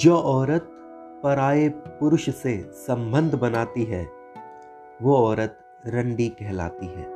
जो 0.00 0.16
औरत 0.16 0.68
पराए 1.22 1.68
पुरुष 1.68 2.30
से 2.30 2.70
संबंध 2.72 3.34
बनाती 3.34 3.84
है, 3.84 4.08
वो 5.02 5.16
औरत 5.16 5.58
रंडी 5.86 6.28
कहलाती 6.28 6.86
है। 6.86 7.06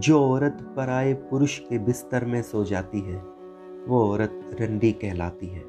जो 0.00 0.20
औरत 0.20 0.74
पराए 0.76 1.12
पुरुष 1.12 1.58
के 1.58 1.78
बिस्तर 1.78 2.24
में 2.24 2.42
सो 2.42 2.64
जाती 2.64 3.00
है, 3.00 3.22
वो 3.88 4.12
औरत 4.12 4.56
रंडी 4.60 4.92
कहलाती 4.92 5.46
है। 5.46 5.62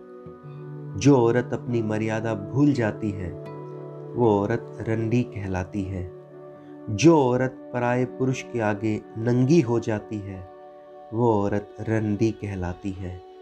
जो 1.00 1.18
औरत 1.18 1.50
अपनी 1.54 1.82
मर्यादा 1.82 2.34
भूल 2.34 2.74
जाती 2.74 3.12
है, 3.12 3.32
वो 4.16 4.42
औरत 4.42 4.78
रंडी 4.90 5.24
कहलाती 5.24 5.84
है। 5.84 6.12
जो 6.90 7.18
औरत 7.18 7.70
पराए 7.74 8.06
पुरुष 8.06 8.42
के 8.42 8.60
आगे 8.60 9.02
नंगी 9.18 9.62
हो 9.62 9.80
जाती 9.80 10.18
है, 10.18 10.50
वो 11.14 11.44
औरत 11.44 11.76
रंडी 11.80 12.32
कहलाती 12.32 12.92
है। 12.92 13.35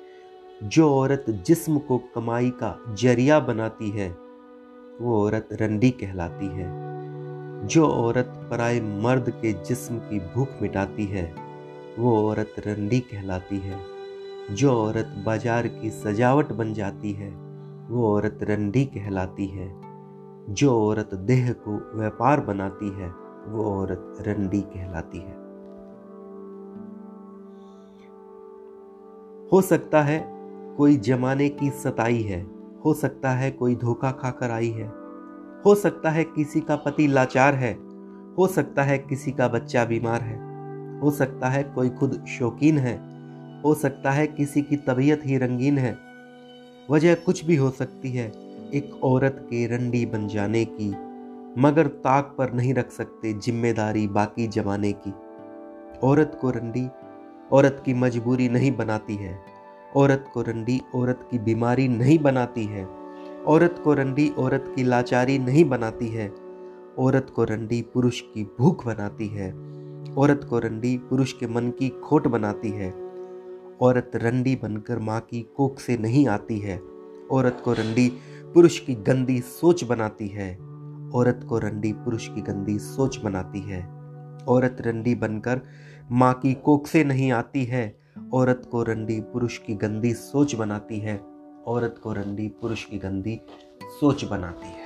जो 0.63 0.95
औरत 0.95 1.25
जिस्म 1.29 1.77
को 1.77 1.97
कमाई 1.97 2.49
का 2.49 2.85
ज़रिया 2.89 3.39
बनाती 3.39 3.89
है, 3.89 4.09
वो 5.01 5.23
औरत 5.23 5.49
रंडी 5.51 5.89
कहलाती 5.89 6.47
है। 6.47 6.83
जो 7.67 7.87
औरत 7.87 8.47
पराए 8.51 8.81
मर्द 8.81 9.29
के 9.29 9.53
जिस्म 9.53 9.97
की 9.97 10.19
भूख 10.19 10.47
मिटाती 10.61 11.05
है, 11.05 11.35
वो 11.99 12.29
औरत 12.29 12.55
रंडी 12.59 12.99
कहलाती 12.99 13.57
है। 13.57 13.79
जो 14.51 14.71
औरत 14.71 15.23
बाज़ार 15.25 15.67
की 15.67 15.89
सजावट 15.89 16.51
बन 16.51 16.73
जाती 16.73 17.11
है, 17.11 17.29
वो 17.89 18.13
औरत 18.13 18.39
रंडी 18.43 18.85
कहलाती 18.85 19.45
है। 19.45 19.75
जो 20.49 20.89
औरत 20.89 21.13
देह 21.13 21.51
को 21.53 21.99
व्यापार 21.99 22.39
बनाती 22.39 22.89
है, 22.89 23.09
वो 23.47 23.81
औरत 23.81 24.15
रंडी 24.21 24.61
कहलाती 24.61 25.17
है। 25.17 25.43
हो 29.51 29.61
सकता 29.61 30.01
है 30.01 30.32
कोई 30.77 30.95
जमाने 30.97 31.49
की 31.49 31.69
सताई 31.69 32.21
है। 32.21 32.41
हो 32.85 32.93
सकता 32.93 33.31
है 33.31 33.51
कोई 33.51 33.75
धोखा 33.75 34.11
खाकर 34.11 34.51
आई 34.51 34.69
है। 34.69 34.87
हो 35.65 35.75
सकता 35.75 36.09
है 36.09 36.23
किसी 36.23 36.61
का 36.61 36.75
पति 36.75 37.07
लाचार 37.07 37.55
है। 37.55 37.73
हो 38.37 38.47
सकता 38.47 38.83
है 38.83 38.97
किसी 38.97 39.31
का 39.31 39.47
बच्चा 39.47 39.85
बीमार 39.85 40.21
है। 40.21 40.37
हो 40.99 41.11
सकता 41.11 41.49
है 41.49 41.63
कोई 41.63 41.89
खुद 41.89 42.25
शौकीन 42.27 42.77
है। 42.77 42.95
हो 43.61 43.73
सकता 43.73 44.11
है 44.11 44.27
किसी 44.27 44.61
की 44.61 44.75
तबीयत 44.77 45.21
ही 45.25 45.37
रंगीन 45.37 45.77
है। 45.77 45.97
वजह 46.89 47.15
कुछ 47.15 47.45
भी 47.45 47.55
हो 47.55 47.69
सकती 47.69 48.11
है। 48.11 48.27
एक 48.73 48.99
औरत 49.03 49.47
के 49.49 49.65
रंडी 49.67 50.05
बन 50.05 50.27
जाने 50.27 50.65
की, 50.65 50.89
मगर 51.61 51.87
ताक 51.87 52.35
पर 52.37 52.53
नहीं 52.53 52.73
रख 52.73 52.91
सकते 52.91 53.33
ज़िम्मेदारी 53.33 54.07
बाकी 54.07 54.47
जमाने 54.47 54.91
की। 54.91 55.13
औरत 56.03 56.37
को 56.41 56.49
रंडी, 56.49 56.87
औरत 57.51 57.81
की 57.85 57.93
मजबूरी 57.93 58.49
नहीं 58.49 58.71
बनाती 58.77 59.15
है। 59.15 59.52
औरत 59.95 60.25
को 60.33 60.41
रंडी 60.41 60.81
औरत 60.95 61.27
की 61.31 61.39
बीमारी 61.39 61.87
नहीं 61.87 62.19
बनाती 62.19 62.63
है। 62.63 62.85
औरत 63.45 63.81
को 63.83 63.93
रंडी 63.93 64.29
औरत 64.29 64.73
की 64.75 64.83
लाचारी 64.83 65.39
नहीं 65.39 65.65
बनाती 65.65 66.07
है। 66.07 66.33
औरत 66.99 67.27
को 67.35 67.43
रंडी 67.43 67.81
पुरुष 67.81 68.21
की 68.21 68.43
भूख 68.59 68.85
बनाती 68.85 69.27
है। 69.27 69.51
औरत 70.13 70.47
को 70.49 70.59
रंडी 70.59 70.97
पुरुष 70.97 71.33
के 71.33 71.47
मन 71.47 71.69
की 71.69 71.89
खोट 71.89 72.27
बनाती 72.27 72.69
है। 72.69 72.91
औरत 73.81 74.11
रंडी 74.15 74.55
बनकर 74.55 74.99
माँ 74.99 75.19
की 75.19 75.41
कोख 75.57 75.79
से 75.79 75.97
नहीं 75.97 76.27
आती 76.27 76.59
है। 76.59 76.81
औरत 77.31 77.61
को 77.65 77.73
रंडी 77.73 78.09
पुरुष 78.53 78.79
की 78.79 78.95
गंदी 78.95 79.39
सोच 79.39 79.83
बनाती 79.83 80.27
है। 80.27 80.57
औरत 81.15 81.45
को 81.49 81.57
रंडी 81.57 81.93
पुरुष 81.93 82.27
की 82.27 82.41
गंदी 82.41 82.79
सोच 82.79 83.17
बनाती 83.17 83.59
है। 83.59 83.87
औरत 84.47 84.77
रंडी 84.81 85.15
बनकर 85.15 85.61
माँ 86.11 86.33
की 86.33 86.53
कोख 86.53 86.87
से 86.87 87.03
नहीं 87.03 87.31
आती 87.31 87.63
है। 87.63 88.02
औरत 88.33 88.61
को 88.71 88.83
रंडी 88.83 89.19
पुरुष 89.21 89.57
की 89.57 89.75
गंदी 89.75 90.13
सोच 90.13 90.55
बनाती 90.55 90.99
है, 90.99 91.17
औरत 91.67 91.95
को 92.03 92.13
रंडी 92.13 92.47
पुरुष 92.47 92.85
की 92.85 92.97
गंदी 92.97 93.39
सोच 93.83 94.23
बनाती 94.23 94.67
है। 94.67 94.82